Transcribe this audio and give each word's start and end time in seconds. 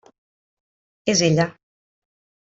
És 1.15 1.21
ella. 1.29 1.47